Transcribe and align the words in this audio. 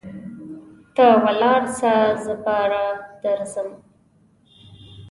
ته 0.95 1.05
ولاړسه 1.23 1.93
زه 2.23 2.33
باره 2.45 2.85
درځم. 3.23 3.69